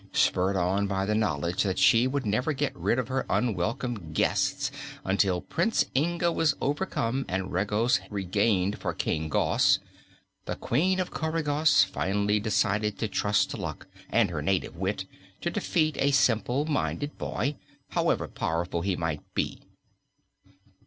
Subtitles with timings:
[0.13, 4.71] Spurred on by the knowledge that she would never get rid of her unwelcome guests
[5.05, 9.77] until Prince Inga was overcome and Regos regained for King Gos,
[10.45, 15.05] the Queen of Coregos finally decided to trust to luck and her native wit
[15.41, 17.57] to defeat a simple minded boy,
[17.89, 19.61] however powerful he might be.